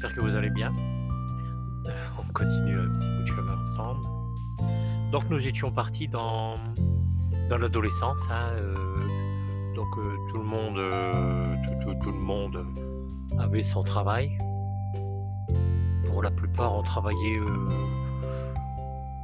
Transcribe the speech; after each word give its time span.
J'espère 0.00 0.16
que 0.16 0.22
vous 0.22 0.34
allez 0.34 0.48
bien. 0.48 0.72
On 2.18 2.32
continue 2.32 2.78
un 2.78 2.88
petit 2.88 3.06
bout 3.06 3.22
de 3.22 3.26
chemin 3.26 3.58
ensemble. 3.60 4.06
Donc 5.12 5.28
nous 5.28 5.46
étions 5.46 5.70
partis 5.70 6.08
dans, 6.08 6.56
dans 7.50 7.58
l'adolescence. 7.58 8.16
hein, 8.30 8.48
euh, 8.54 8.74
donc 9.74 9.88
euh, 9.98 10.16
tout 10.30 10.38
le 10.38 10.44
monde, 10.44 10.78
euh, 10.78 11.54
tout, 12.02 12.12
le 12.12 12.18
monde 12.18 12.64
avait 13.38 13.62
son 13.62 13.82
travail. 13.82 14.38
Pour 16.06 16.22
la 16.22 16.30
plupart, 16.30 16.74
on 16.76 16.82
travaillait. 16.82 17.38
euh, 17.38 17.68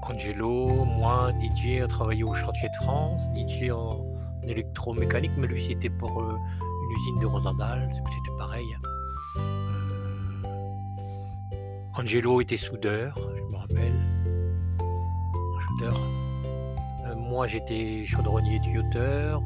Angelo, 0.02 0.84
moi, 0.84 1.32
DJ, 1.40 1.80
on 1.84 1.88
travaillait 1.88 2.22
au 2.22 2.34
chantier 2.34 2.68
de 2.68 2.84
France. 2.84 3.22
DJ 3.34 3.70
en 3.70 4.04
électromécanique, 4.46 5.32
mais 5.38 5.46
lui 5.46 5.62
c'était 5.62 5.88
pour 5.88 6.20
euh, 6.20 6.36
une 6.36 6.90
usine 6.98 7.20
de 7.22 7.24
Rosendal, 7.24 7.88
c'était 7.94 8.36
pareil. 8.36 8.76
Euh, 9.38 9.75
Angelo 11.98 12.42
était 12.42 12.58
soudeur, 12.58 13.18
je 13.34 13.42
me 13.50 13.56
rappelle. 13.56 13.94
Soudeur. 15.66 15.94
Euh, 17.06 17.14
moi 17.16 17.46
j'étais 17.46 18.04
chaudronnier 18.04 18.60
tuyauteur. 18.60 19.42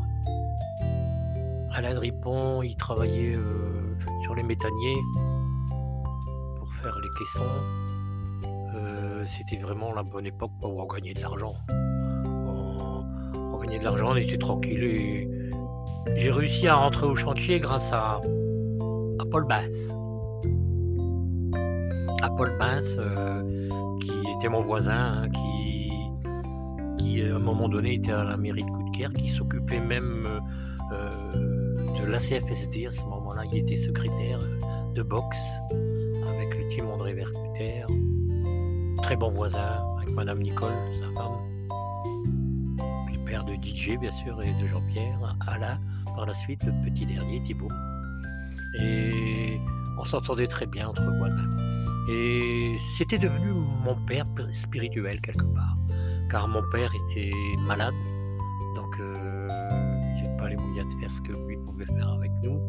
Alain 1.73 1.95
Dripon, 1.95 2.63
il 2.63 2.75
travaillait 2.75 3.37
euh, 3.37 3.97
sur 4.25 4.35
les 4.35 4.43
méthaniers 4.43 4.97
pour 6.59 6.75
faire 6.83 6.99
les 6.99 7.09
caissons. 7.19 8.49
Euh, 8.75 9.25
C'était 9.25 9.59
vraiment 9.63 9.95
la 9.95 10.03
bonne 10.03 10.27
époque 10.27 10.51
pour 10.61 10.93
gagnait 10.93 11.15
de 11.15 11.21
l'argent. 11.21 11.55
On, 11.69 13.59
gagnait 13.61 13.79
de 13.79 13.85
l'argent, 13.85 14.11
on 14.11 14.17
était 14.17 14.39
tranquille 14.39 14.83
et 14.83 15.31
j'ai 16.17 16.33
réussi 16.33 16.67
à 16.67 16.75
rentrer 16.75 17.07
au 17.07 17.15
chantier 17.15 17.61
grâce 17.61 17.93
à 17.93 18.21
Paul 19.31 19.47
Bass. 19.47 20.00
À 22.23 22.31
Paul 22.31 22.57
Bass, 22.59 22.97
euh, 22.99 23.69
qui 24.01 24.13
était 24.37 24.49
mon 24.49 24.63
voisin, 24.63 25.23
hein, 25.23 25.29
qui, 25.31 25.91
qui 26.99 27.23
à 27.23 27.37
un 27.37 27.39
moment 27.39 27.69
donné 27.69 27.95
était 27.95 28.13
à 28.13 28.25
la 28.25 28.37
mairie 28.37 28.63
de 28.63 28.71
Coudekerre, 28.71 29.13
qui 29.13 29.29
s'occupait 29.29 29.81
même 29.81 30.27
euh, 30.27 30.41
euh, 30.93 32.01
de 32.01 32.07
l'ACFSD 32.07 32.87
à 32.87 32.93
ce 32.93 33.03
moment-là. 33.05 33.43
Il 33.53 33.59
était 33.59 33.77
secrétaire 33.77 34.41
euh, 34.41 34.93
de 34.93 35.03
boxe 35.03 35.39
avec 36.29 36.59
le 36.59 36.69
team 36.69 36.87
André 36.87 37.15
Vercuter. 37.15 37.85
Très 39.03 39.17
bon 39.17 39.31
voisin 39.31 39.83
avec 39.97 40.11
Madame 40.15 40.41
Nicole, 40.41 40.73
sa 40.99 41.21
femme. 41.21 41.39
Le 43.13 43.25
père 43.25 43.45
de 43.45 43.55
DJ, 43.55 43.99
bien 43.99 44.13
sûr, 44.13 44.41
et 44.43 44.53
de 44.63 44.67
Jean-Pierre. 44.67 45.37
Alain, 45.47 45.79
par 46.17 46.27
la 46.27 46.35
suite, 46.35 46.63
le 46.65 46.73
petit 46.85 47.07
dernier, 47.07 47.43
Thibault. 47.45 47.69
Et 48.79 49.59
on 49.99 50.05
s'entendait 50.05 50.47
très 50.47 50.67
bien 50.67 50.89
entre 50.89 51.03
voisins. 51.19 51.50
Et 52.11 52.77
c'était 52.97 53.19
devenu 53.19 53.53
mon 53.85 53.95
père 54.07 54.27
spirituel 54.51 55.21
quelque 55.21 55.45
part. 55.55 55.77
Car 56.29 56.49
mon 56.49 56.63
père 56.73 56.91
était 56.95 57.31
malade. 57.61 57.95
Donc, 58.75 58.99
euh, 58.99 59.49
il 60.17 60.23
n'avait 60.25 60.37
pas 60.37 60.49
les 60.49 60.57
moyens 60.57 60.93
de 60.93 61.01
faire 61.01 61.11
ce 61.11 61.21
que 61.21 61.33
lui 61.47 61.57
pouvait 61.57 61.87
faire 61.87 62.09
avec 62.09 62.33
nous. 62.43 62.61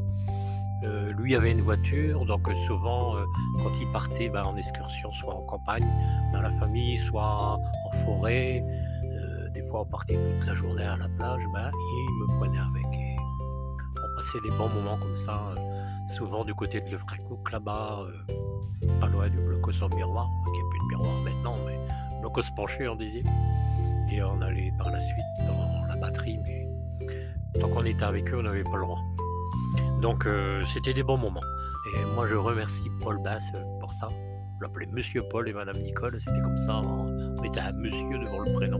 Euh, 0.83 1.11
lui 1.13 1.35
avait 1.35 1.51
une 1.51 1.61
voiture, 1.61 2.25
donc 2.25 2.49
souvent, 2.65 3.15
euh, 3.15 3.25
quand 3.57 3.71
il 3.79 3.87
partait 3.91 4.29
ben, 4.29 4.43
en 4.43 4.57
excursion, 4.57 5.11
soit 5.13 5.35
en 5.35 5.41
campagne, 5.41 5.85
dans 6.33 6.41
la 6.41 6.51
famille, 6.59 6.97
soit 6.97 7.59
en 7.85 7.91
forêt, 8.03 8.63
euh, 9.03 9.49
des 9.49 9.61
fois 9.67 9.81
on 9.81 9.85
partait 9.85 10.15
toute 10.15 10.47
la 10.47 10.55
journée 10.55 10.83
à 10.83 10.97
la 10.97 11.07
plage, 11.07 11.43
ben, 11.53 11.69
il 11.71 12.23
me 12.23 12.39
prenait 12.39 12.57
avec. 12.57 12.85
On 13.95 14.15
passait 14.15 14.39
des 14.43 14.49
bons 14.57 14.69
moments 14.69 14.97
comme 14.97 15.15
ça, 15.15 15.53
souvent 16.15 16.43
du 16.43 16.55
côté 16.55 16.81
de 16.81 16.89
Lefrancouc, 16.89 17.51
là-bas, 17.51 18.03
pas 18.99 19.07
loin 19.07 19.29
du 19.29 19.37
blocos 19.37 19.81
au 19.81 19.95
miroir, 19.95 20.27
qui 20.45 20.51
n'est 20.51 20.69
plus 20.69 20.79
de 20.79 20.97
miroir 20.97 21.21
maintenant, 21.23 21.55
mais 21.65 22.19
blocos 22.19 22.43
penché, 22.55 22.87
on 22.87 22.95
disait. 22.95 23.23
Et 24.11 24.21
on 24.21 24.41
allait 24.41 24.73
par 24.77 24.91
la 24.91 24.99
suite 24.99 25.47
dans 25.47 25.87
la 25.87 25.95
batterie, 25.95 26.37
mais 26.45 26.67
tant 27.59 27.69
qu'on 27.69 27.85
était 27.85 28.03
avec 28.03 28.29
eux, 28.33 28.39
on 28.39 28.43
n'avait 28.43 28.63
pas 28.63 28.75
le 28.75 28.81
droit. 28.81 28.99
Donc 30.01 30.25
euh, 30.25 30.63
c'était 30.73 30.93
des 30.93 31.03
bons 31.03 31.17
moments. 31.17 31.41
Et 31.95 32.15
moi 32.15 32.27
je 32.27 32.35
remercie 32.35 32.89
Paul 32.99 33.21
Bass 33.23 33.43
pour 33.79 33.93
ça. 33.93 34.07
Je 34.09 34.65
l'appelais 34.65 34.87
Monsieur 34.91 35.23
Paul 35.29 35.47
et 35.47 35.53
Madame 35.53 35.77
Nicole, 35.81 36.19
c'était 36.19 36.41
comme 36.41 36.57
ça. 36.57 36.81
On 36.83 37.41
mettait 37.41 37.59
un 37.59 37.71
monsieur 37.71 38.19
devant 38.19 38.39
le 38.39 38.53
prénom. 38.53 38.79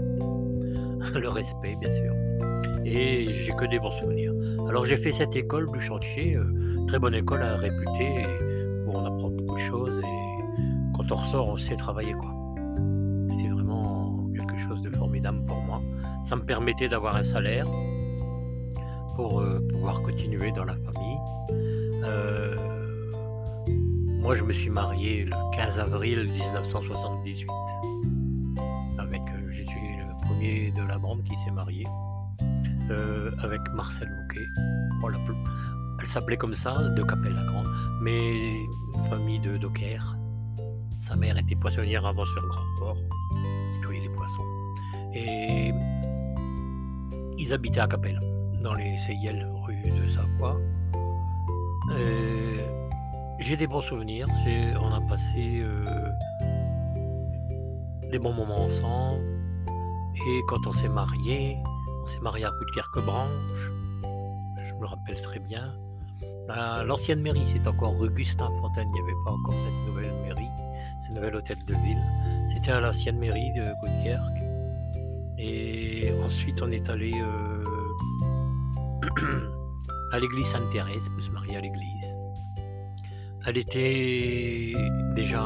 le 1.20 1.30
respect, 1.30 1.76
bien 1.80 1.94
sûr. 1.96 2.14
Et 2.86 3.44
j'ai 3.46 3.52
que 3.52 3.66
des 3.66 3.80
bons 3.80 4.00
souvenirs. 4.00 4.34
Alors 4.68 4.86
j'ai 4.86 4.98
fait 4.98 5.12
cette 5.12 5.36
école 5.36 5.72
du 5.72 5.82
chantier, 5.82 6.36
euh, 6.36 6.86
très 6.88 7.00
bonne 7.00 7.16
école 7.16 7.42
à 7.42 7.56
réputer, 7.56 8.26
on 8.94 9.06
apprend 9.06 9.30
beaucoup 9.30 9.56
de 9.56 9.60
choses. 9.62 10.00
Et 10.00 10.94
quand 10.96 11.12
on 11.12 11.16
ressort, 11.16 11.48
on 11.50 11.58
sait 11.58 11.76
travailler 11.76 12.14
quoi. 12.14 12.30
C'est 13.40 13.48
vraiment 13.48 14.28
quelque 14.36 14.58
chose 14.60 14.82
de 14.82 14.90
formidable 14.92 15.44
pour 15.46 15.62
moi. 15.64 15.82
Ça 16.26 16.36
me 16.36 16.44
permettait 16.44 16.88
d'avoir 16.88 17.16
un 17.16 17.24
salaire 17.24 17.66
pour 19.16 19.40
euh, 19.42 19.60
pouvoir 19.72 20.02
continuer 20.04 20.52
dans 20.52 20.66
la 20.66 20.76
famille. 20.76 21.18
Euh, 22.04 22.56
moi, 24.22 24.36
je 24.36 24.44
me 24.44 24.54
suis 24.54 24.70
marié 24.70 25.26
le 25.26 25.32
15 25.56 25.80
avril 25.80 26.30
1978. 26.32 27.48
Avec, 29.00 29.22
euh, 29.22 29.48
je 29.50 29.64
suis 29.64 29.98
le 29.98 30.26
premier 30.26 30.72
de 30.72 30.84
la 30.88 30.98
bande 30.98 31.24
qui 31.24 31.36
s'est 31.38 31.52
marié 31.52 31.86
avec 33.42 33.62
Marcel. 33.74 34.10
On 35.02 35.08
l'appelle- 35.08 35.36
elle 36.02 36.08
s'appelait 36.08 36.38
comme 36.38 36.56
ça, 36.56 36.74
de 36.90 37.04
Capelle 37.04 37.34
la 37.34 37.44
Grande, 37.44 37.68
mais 38.02 38.36
une 38.36 39.04
famille 39.10 39.40
de 39.40 39.58
dockers. 39.58 40.16
Sa 41.00 41.16
mère 41.16 41.38
était 41.38 41.56
poissonnière 41.56 42.06
avant 42.06 42.26
sur 42.26 42.42
le 42.42 42.48
Grand 42.48 42.76
Port, 42.80 42.98
nettoyait 43.76 44.02
les 44.02 44.10
poissons. 44.10 44.74
Et 45.14 45.72
ils 47.38 47.54
habitaient 47.54 47.80
à 47.82 47.88
Capelle, 47.88 48.20
dans 48.64 48.74
les 48.74 48.98
CIL 48.98 49.48
rue 49.64 49.82
de 49.84 50.10
Savoie. 50.10 50.58
Euh, 51.92 52.58
J'ai 53.40 53.56
des 53.56 53.68
bons 53.68 53.82
souvenirs, 53.82 54.28
on 54.80 54.94
a 54.94 55.02
passé 55.08 55.62
euh, 55.62 56.10
des 58.12 58.20
bons 58.20 58.34
moments 58.34 58.64
ensemble. 58.66 59.24
Et 60.28 60.42
quand 60.48 60.68
on 60.68 60.74
s'est 60.74 60.90
marié, 60.90 61.58
on 62.04 62.06
s'est 62.08 62.20
marié 62.20 62.46
à 62.46 62.50
Coudekerque-Branche, 62.50 63.72
je 64.68 64.74
me 64.76 64.86
rappelle 64.86 65.22
très 65.22 65.40
bien. 65.40 65.74
La- 66.48 66.84
L'ancienne 66.84 67.22
mairie, 67.22 67.44
c'est 67.46 67.66
encore 67.68 68.00
Augustin 68.00 68.50
Fontaine, 68.62 68.88
il 68.90 68.94
n'y 68.94 69.10
avait 69.10 69.24
pas 69.26 69.32
encore 69.32 69.54
cette 69.54 69.88
nouvelle 69.88 70.14
mairie, 70.24 70.50
ce 71.08 71.14
nouvel 71.14 71.36
hôtel 71.36 71.58
de 71.66 71.74
ville. 71.74 72.02
C'était 72.54 72.72
à 72.72 72.80
l'ancienne 72.82 73.18
mairie 73.18 73.52
de 73.54 73.66
Coudekerque. 73.82 74.42
Et 75.38 76.12
ensuite, 76.24 76.62
on 76.62 76.70
est 76.70 76.88
allé 76.90 77.14
euh, 77.16 77.64
à 80.12 80.20
l'église 80.20 80.48
Sainte-Thérèse 80.48 81.08
pour 81.10 81.24
se 81.24 81.32
marier 81.32 81.58
à 81.58 81.62
l'église. 81.62 82.16
Elle 83.48 83.58
était 83.58 84.74
déjà 85.16 85.44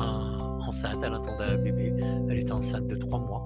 enceinte, 0.68 0.98
elle 1.04 1.14
attendait 1.14 1.46
un 1.46 1.58
bébé. 1.58 1.94
Elle 2.30 2.40
était 2.40 2.52
enceinte 2.52 2.88
de 2.88 2.96
trois 2.98 3.20
mois. 3.20 3.46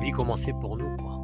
Vie 0.00 0.10
commençait 0.12 0.52
pour 0.60 0.76
nous. 0.76 0.96
Quoi. 0.96 1.16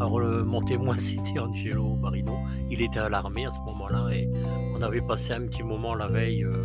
Alors, 0.00 0.18
le- 0.20 0.44
mon 0.44 0.60
témoin, 0.62 0.96
c'était 0.98 1.38
Angelo 1.38 1.96
Marino. 1.96 2.32
Il 2.70 2.82
était 2.82 2.98
à 3.00 3.08
l'armée 3.08 3.46
à 3.46 3.50
ce 3.50 3.60
moment-là 3.66 4.08
et 4.12 4.28
on 4.76 4.82
avait 4.82 5.00
passé 5.02 5.32
un 5.34 5.42
petit 5.46 5.62
moment 5.62 5.94
la 5.94 6.06
veille 6.06 6.44
euh, 6.44 6.62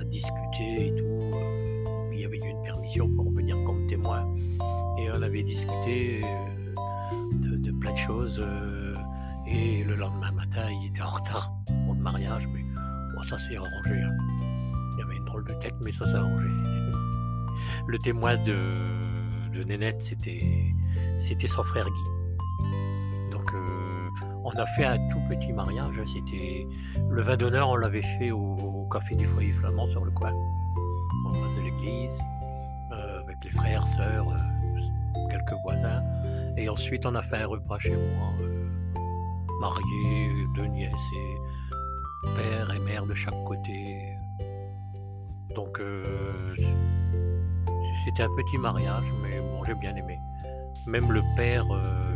à 0.00 0.04
discuter 0.04 0.88
et 0.88 0.94
tout. 0.96 1.36
Euh, 1.36 2.10
Il 2.12 2.20
y 2.20 2.24
avait 2.24 2.38
eu 2.38 2.50
une 2.50 2.62
permission 2.62 3.08
pour 3.16 3.30
venir 3.32 3.56
comme 3.64 3.86
témoin 3.86 4.26
et 4.98 5.10
on 5.10 5.22
avait 5.22 5.42
discuté 5.42 6.20
euh, 6.24 7.56
de, 7.56 7.70
plein 7.80 7.92
de 7.92 7.98
choses. 7.98 8.40
euh, 8.42 8.92
et 9.46 9.82
le 9.84 9.96
lendemain 9.96 10.30
matin, 10.32 10.62
il 10.70 10.88
était 10.88 11.02
en 11.02 11.08
retard 11.08 11.50
pour 11.84 11.94
le 11.94 12.00
mariage, 12.00 12.48
mais 12.54 12.62
bon, 13.14 13.22
ça 13.24 13.38
s'est 13.38 13.56
arrangé. 13.56 14.00
hein. 14.00 14.16
Il 14.94 14.98
y 15.00 15.02
avait 15.02 15.16
une 15.16 15.24
drôle 15.24 15.44
de 15.44 15.54
tête, 15.54 15.74
mais 15.80 15.92
ça 15.92 16.04
s'est 16.04 16.14
arrangé. 16.14 16.48
Le 17.86 17.98
témoin 17.98 18.36
de, 18.44 18.54
de 19.52 19.62
Nénette, 19.64 20.02
c'était, 20.02 20.74
c'était 21.18 21.46
son 21.46 21.62
frère 21.64 21.84
Guy. 21.84 23.30
Donc, 23.30 23.52
euh, 23.54 24.08
on 24.44 24.50
a 24.50 24.66
fait 24.76 24.84
un 24.84 24.98
tout 25.10 25.20
petit 25.28 25.52
mariage. 25.52 25.94
C'était 26.12 26.66
le 27.10 27.22
vin 27.22 27.36
d'honneur, 27.36 27.68
on 27.68 27.76
l'avait 27.76 28.02
fait 28.18 28.30
au, 28.30 28.88
café 28.90 29.14
du 29.14 29.26
foyer 29.28 29.52
flamand 29.52 29.86
sur 29.88 30.04
le 30.04 30.10
coin, 30.10 30.32
en 31.26 31.32
face 31.32 31.56
de 31.56 31.62
l'église, 31.62 32.18
euh, 32.92 33.20
avec 33.22 33.36
les 33.44 33.50
frères, 33.50 33.86
sœurs, 33.88 34.28
euh, 34.28 35.28
quelques 35.30 35.60
voisins. 35.62 36.02
Et 36.56 36.68
ensuite, 36.68 37.06
on 37.06 37.14
a 37.14 37.22
fait 37.22 37.42
un 37.42 37.46
repas 37.46 37.78
chez 37.78 37.96
moi, 37.96 38.46
marié, 39.60 40.30
deux 40.56 40.66
nièces 40.66 40.92
et 41.16 42.28
père 42.36 42.74
et 42.74 42.80
mère 42.80 43.06
de 43.06 43.14
chaque 43.14 43.44
côté. 43.44 44.16
Donc, 45.54 45.80
c'était 48.04 48.24
un 48.24 48.34
petit 48.36 48.58
mariage, 48.58 49.04
j'ai 49.64 49.74
bien 49.74 49.94
aimé. 49.96 50.18
Même 50.86 51.12
le 51.12 51.22
père 51.36 51.66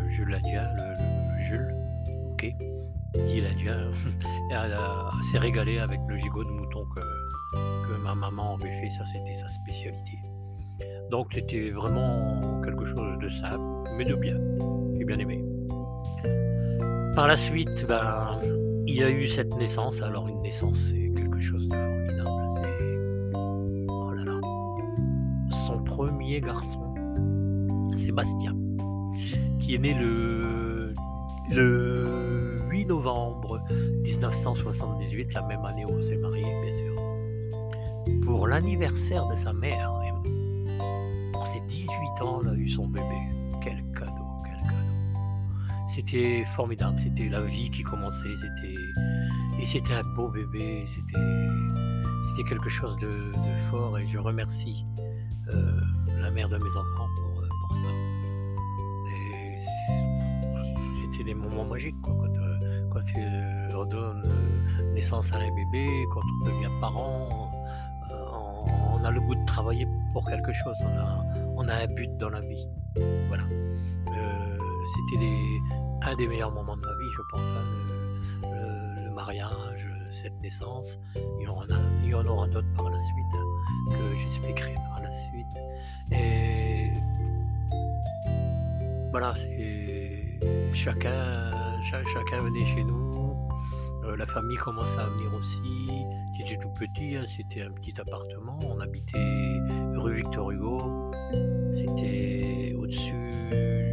Jules 0.09 0.31
Ladia, 0.31 0.73
le, 0.75 1.41
Jules 1.43 1.75
ok, 2.33 2.47
dit 3.27 3.41
Ladia, 3.41 3.77
s'est 5.31 5.39
régalé 5.39 5.79
avec 5.79 6.01
le 6.09 6.17
gigot 6.17 6.45
de 6.45 6.51
mouton 6.51 6.85
que, 6.95 7.01
que 7.89 7.99
ma 8.03 8.15
maman 8.15 8.55
avait 8.55 8.81
fait. 8.81 8.91
Ça, 8.91 9.05
c'était 9.07 9.35
sa 9.35 9.49
spécialité. 9.49 10.19
Donc, 11.11 11.29
c'était 11.33 11.71
vraiment 11.71 12.41
quelque 12.63 12.85
chose 12.85 13.19
de 13.21 13.29
simple, 13.29 13.91
mais 13.97 14.05
de 14.05 14.15
bien. 14.15 14.37
J'ai 14.99 15.05
bien 15.05 15.19
aimé. 15.19 15.45
Par 17.15 17.29
la 17.29 17.37
suite, 17.37 17.87
ben, 17.87 18.39
il 18.87 18.97
y 18.97 19.03
a 19.03 19.11
eu 19.11 19.29
cette 19.29 19.55
naissance. 19.57 20.03
Alors, 20.03 20.29
une 20.29 20.43
naissance, 20.43 20.79
c'est 20.91 21.13
quelque 21.15 21.41
chose 21.41 21.69
de 21.69 21.75
formidable. 21.75 22.47
C'est. 22.55 23.35
Oh 23.89 24.11
là 24.13 24.25
là. 24.25 24.41
Son 25.67 25.83
premier 25.85 26.41
garçon, 26.41 26.86
Sébastien, 27.97 28.55
qui 29.61 29.75
est 29.75 29.79
né 29.79 29.95
le, 29.95 30.93
le 31.51 32.59
8 32.71 32.87
novembre 32.87 33.61
1978, 34.03 35.35
la 35.35 35.43
même 35.47 35.65
année 35.65 35.85
où 35.87 35.91
on 35.91 36.03
s'est 36.03 36.17
marié, 36.17 36.45
bien 36.45 36.75
sûr. 36.75 36.95
Pour 38.25 38.47
l'anniversaire 38.47 39.27
de 39.29 39.37
sa 39.37 39.53
mère, 39.53 39.93
pour 41.33 41.47
ses 41.47 41.61
18 41.61 41.91
ans, 42.23 42.41
elle 42.43 42.49
a 42.51 42.55
eu 42.55 42.69
son 42.69 42.87
bébé. 42.87 43.05
Quel 43.63 43.83
cadeau 43.93 44.27
c'était 45.97 46.45
formidable, 46.55 46.99
c'était 47.03 47.31
la 47.31 47.41
vie 47.41 47.71
qui 47.71 47.83
commençait, 47.83 48.37
c'était 48.37 48.75
et 49.59 49.65
c'était 49.65 49.95
un 49.95 50.03
beau 50.15 50.29
bébé, 50.29 50.85
c'était 50.87 51.19
c'était 52.29 52.47
quelque 52.51 52.69
chose 52.69 52.99
de, 52.99 53.31
fort 53.71 53.99
et 53.99 54.07
je 54.07 54.19
remercie 54.19 54.85
euh, 55.55 55.81
la 56.21 56.31
mère 56.31 56.51
de 56.51 56.57
mes 56.57 56.71
enfants 56.71 57.09
moments 61.35 61.65
magiques 61.65 62.01
quoi, 62.03 62.15
quand, 62.15 62.37
euh, 62.39 62.89
quand 62.91 63.79
on 63.79 63.85
donne 63.85 64.23
naissance 64.95 65.33
à 65.33 65.37
un 65.37 65.55
bébé, 65.55 65.87
quand 66.13 66.21
on 66.21 66.47
devient 66.47 66.71
parent, 66.81 67.29
on, 68.93 69.05
a 69.05 69.11
le 69.11 69.21
goût 69.21 69.35
de 69.35 69.45
travailler 69.47 69.87
pour 70.13 70.27
quelque 70.27 70.53
chose, 70.53 70.77
on 70.81 70.99
a, 70.99 71.25
on 71.57 71.69
a 71.69 71.75
un 71.75 71.87
but 71.95 72.17
dans 72.19 72.31
la 72.31 72.41
vie. 72.41 72.67
Voilà. 73.29 73.45
c'était 75.11 75.61
un 76.03 76.17
des 76.17 76.29
meilleurs 76.29 76.53
moments 76.53 76.77
de 76.77 76.83
ma 76.83 76.93
vie, 76.99 77.13
je 77.17 77.23
pense. 77.31 77.41
Hein, 77.41 77.87
le, 79.05 79.11
mariage, 79.11 79.87
cette 80.13 80.39
naissance. 80.41 80.99
Il 81.41 81.45
y 81.45 81.49
en, 81.49 81.63
il 82.03 82.11
y 82.11 82.15
en 82.15 82.25
aura 82.27 82.47
d'autres 82.49 82.73
par 82.77 82.91
la 82.91 82.99
suite 82.99 83.35
hein, 83.35 83.91
que 83.91 84.19
j'expliquerai 84.19 84.75
par 84.75 85.03
la 85.03 85.11
suite. 85.11 85.57
Et 86.13 86.91
voilà, 89.11 89.33
chacun, 90.77 91.51
venait 92.39 92.67
chez 92.67 92.85
nous. 92.85 93.49
Euh, 94.05 94.17
la 94.17 94.27
famille 94.27 94.57
commençait 94.59 94.99
à 94.99 95.07
venir 95.07 95.33
aussi. 95.39 95.61
C'était 96.39 96.59
tout 96.59 96.71
petit, 96.71 97.17
hein, 97.17 97.25
c'était 97.37 97.63
un 97.63 97.71
petit 97.71 97.95
appartement. 97.99 98.59
On 98.63 98.79
habitait 98.81 99.19
rue 99.97 100.17
Victor 100.17 100.51
Hugo. 100.51 101.11
C'était 101.73 102.75
au-dessus 102.79 103.31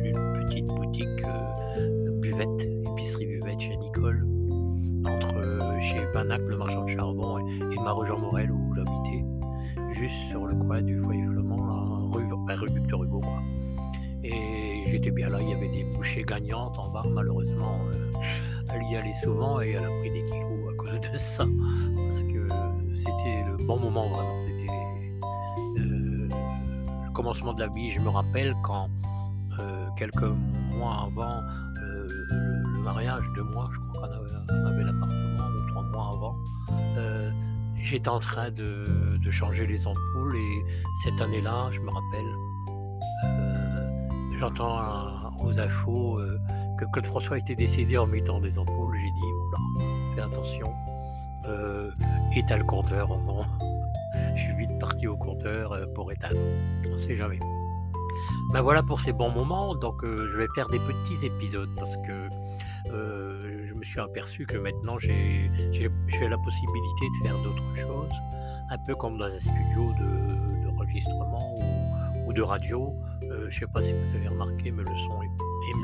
d'une 0.03 0.47
petite 0.47 0.67
boutique. 0.67 1.07
Euh, 1.25 1.53
épicerie 2.91 3.25
buvette 3.25 3.59
chez 3.59 3.77
Nicole, 3.77 4.25
entre 5.05 5.37
euh, 5.37 5.79
chez 5.79 6.05
Banac, 6.13 6.41
le 6.41 6.57
marchand 6.57 6.83
de 6.83 6.89
charbon, 6.89 7.39
et, 7.47 7.75
ma 7.75 7.91
rue 7.93 8.07
Jean 8.07 8.19
Morel 8.19 8.51
bien 15.29 15.39
il 15.39 15.49
y 15.49 15.53
avait 15.53 15.69
des 15.69 15.83
bouchées 15.83 16.23
gagnantes 16.23 16.77
en 16.77 16.89
bas, 16.89 17.03
malheureusement, 17.09 17.79
euh, 17.93 18.11
elle 18.73 18.83
y 18.91 18.95
allait 18.95 19.13
souvent 19.13 19.61
et 19.61 19.71
elle 19.71 19.83
a 19.83 19.89
pris 19.99 20.11
des 20.11 20.25
kilos 20.25 20.71
à 20.71 20.75
cause 20.75 21.11
de 21.11 21.17
ça, 21.17 21.45
parce 21.95 22.23
que 22.23 22.47
c'était 22.95 23.43
le 23.47 23.57
bon 23.65 23.79
moment 23.79 24.07
vraiment, 24.09 24.41
c'était 24.41 24.71
euh, 25.79 26.29
le 27.05 27.11
commencement 27.13 27.53
de 27.53 27.61
la 27.61 27.67
vie. 27.67 27.91
Je 27.91 27.99
me 27.99 28.09
rappelle 28.09 28.53
quand 28.63 28.89
quelques 29.95 30.33
mois 30.71 31.05
avant 31.05 31.41
le, 31.75 32.81
mariage, 32.83 33.23
deux 33.35 33.43
mois, 33.43 33.69
je 33.71 33.79
crois 33.79 34.07
qu'on 34.07 34.65
avait, 34.65 34.83
l'appartement, 34.83 35.47
ou 35.47 35.69
trois 35.69 35.83
mois 35.83 36.11
avant, 36.13 36.35
euh, 36.97 37.31
j'étais 37.77 38.09
en 38.09 38.19
train 38.19 38.51
de, 38.51 38.83
changer 39.31 39.65
les 39.65 39.87
ampoules. 39.87 40.35
Et 40.35 40.65
cette 41.03 41.19
année-là, 41.21 41.69
je 41.71 41.79
me 41.79 41.89
rappelle, 41.89 42.25
euh, 42.25 42.52
j'entends 44.43 45.33
aux 45.41 45.57
infos 45.57 46.19
euh, 46.19 46.37
que 46.77 46.83
Claude 46.91 47.05
François 47.05 47.37
était 47.37 47.55
décédé 47.55 47.97
en 47.97 48.07
mettant 48.07 48.41
des 48.41 48.57
ampoules. 48.59 48.97
J'ai 48.97 49.11
dit, 49.11 49.21
oula, 49.21 49.85
fais 50.15 50.21
attention, 50.21 50.67
éteins 52.35 52.57
le 52.57 52.65
compteur 52.65 53.07
je 54.35 54.41
suis 54.41 54.55
vite 54.55 54.77
parti 54.79 55.07
au 55.07 55.15
compteur 55.15 55.77
pour 55.95 56.11
éteindre. 56.11 56.39
On 56.87 56.93
ne 56.93 56.97
sait 56.97 57.15
jamais. 57.15 57.39
Ben 58.51 58.61
voilà 58.61 58.83
pour 58.83 58.99
ces 58.99 59.13
bons 59.13 59.29
moments. 59.29 59.75
Donc 59.75 60.03
euh, 60.03 60.29
je 60.31 60.37
vais 60.37 60.47
faire 60.55 60.67
des 60.67 60.79
petits 60.79 61.25
épisodes 61.25 61.69
parce 61.77 61.95
que 61.97 62.29
euh, 62.91 63.65
je 63.67 63.73
me 63.73 63.83
suis 63.83 63.99
aperçu 63.99 64.45
que 64.45 64.57
maintenant 64.57 64.99
j'ai 64.99 65.49
la 65.79 66.37
possibilité 66.37 67.05
de 67.21 67.27
faire 67.27 67.37
d'autres 67.43 67.75
choses, 67.75 68.13
un 68.69 68.77
peu 68.85 68.95
comme 68.95 69.17
dans 69.17 69.25
un 69.25 69.39
studio 69.39 69.93
d'enregistrement 70.65 71.55
ou, 72.27 72.33
de 72.33 72.41
radio. 72.41 72.93
Euh, 73.31 73.47
je 73.49 73.55
ne 73.55 73.59
sais 73.59 73.71
pas 73.73 73.81
si 73.81 73.93
vous 73.93 74.15
avez 74.15 74.27
remarqué, 74.27 74.71
mais 74.71 74.83
le 74.83 74.89
son 74.89 75.21
est, 75.21 75.29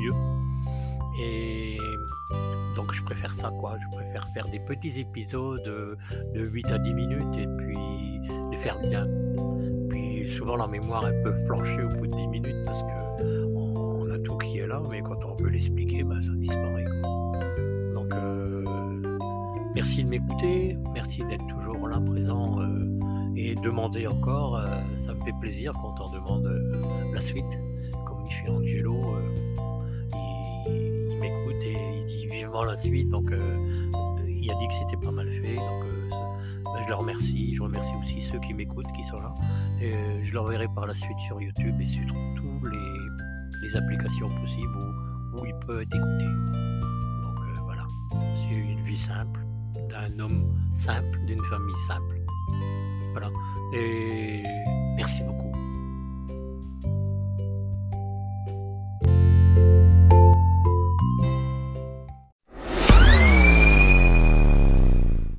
mieux. 0.01 0.13
Et 1.21 1.77
donc 2.75 2.93
je 2.93 3.03
préfère 3.03 3.33
ça, 3.33 3.51
quoi. 3.59 3.75
Je 3.81 3.97
préfère 3.97 4.27
faire 4.33 4.47
des 4.49 4.59
petits 4.59 4.99
épisodes 4.99 5.63
de 5.63 6.41
8 6.41 6.65
à 6.67 6.77
10 6.77 6.93
minutes 6.93 7.37
et 7.37 7.47
puis 7.57 7.77
les 8.51 8.57
faire 8.57 8.79
bien 8.79 9.07
souvent 10.29 10.55
la 10.55 10.67
mémoire 10.67 11.05
elle 11.07 11.21
peut 11.23 11.33
flancher 11.45 11.83
au 11.83 11.89
bout 11.89 12.07
de 12.07 12.15
10 12.15 12.27
minutes 12.27 12.65
parce 12.65 12.81
que 12.81 13.45
on, 13.55 14.09
a 14.09 14.17
tout 14.19 14.37
qui 14.37 14.59
est 14.59 14.67
là, 14.67 14.81
mais 14.89 15.01
quand 15.01 15.23
on 15.25 15.35
veut 15.35 15.49
l'expliquer, 15.49 16.03
bah, 16.03 16.15
ça 16.21 16.31
disparaît. 16.35 16.85
Donc 17.93 18.13
euh, 18.13 18.63
merci 19.75 20.03
de 20.03 20.09
m'écouter, 20.09 20.77
merci 20.93 21.23
d'être 21.25 21.45
toujours 21.47 21.87
là 21.87 21.99
présent 21.99 22.61
euh, 22.61 22.88
et 23.41 23.55
demander 23.55 24.07
encore, 24.07 24.57
euh, 24.57 24.65
ça 24.97 25.13
me 25.13 25.21
fait 25.21 25.33
plaisir 25.39 25.71
quand 25.73 25.95
on 25.99 26.11
demande 26.11 26.47
la 27.13 27.21
suite. 27.21 27.59
Comme 28.05 28.25
il 28.25 28.33
fait 28.33 28.49
Angelo, 28.49 29.01
il, 30.67 31.17
m'écoute 31.19 31.63
et 31.63 31.77
il 31.99 32.05
dit 32.05 32.27
vivement 32.27 32.63
la 32.63 32.75
suite, 32.75 33.09
donc 33.09 33.31
il 34.27 34.51
a 34.51 34.55
dit 34.55 34.67
que 34.67 34.73
c'était 34.73 35.05
pas 35.05 35.11
mal 35.11 35.29
fait. 35.41 35.55
Donc, 35.55 35.85
ben, 36.09 36.83
je 36.83 36.89
le 36.89 36.95
remercie. 36.95 37.55
Je 37.55 37.63
remercie 37.63 37.93
aussi 38.01 38.21
ceux 38.21 38.39
qui 38.39 38.53
m'écoutent, 38.53 38.91
qui 38.95 39.03
sont 39.03 39.19
là. 39.19 39.33
Euh, 39.81 40.19
je 40.23 40.33
l'enverrai 40.33 40.67
par 40.67 40.85
la 40.85 40.93
suite 40.93 41.17
sur 41.19 41.41
YouTube 41.41 41.75
et 41.79 41.85
sur 41.85 42.05
toutes 42.35 42.71
les, 42.71 43.75
applications 43.75 44.27
possibles 44.41 44.77
où, 45.33 45.45
il 45.45 45.53
peut 45.65 45.81
être 45.81 45.95
écouté. 45.95 46.25
Donc 47.21 47.37
euh, 47.37 47.61
voilà, 47.63 47.85
c'est 48.11 48.55
une 48.55 48.83
vie 48.83 48.97
simple, 48.97 49.45
d'un 49.89 50.19
homme 50.19 50.57
simple, 50.73 51.19
d'une 51.25 51.43
famille 51.49 51.75
simple. 51.87 52.19
Voilà. 53.19 53.31
Et 53.73 54.43
merci 54.95 55.23
beaucoup. 55.23 55.38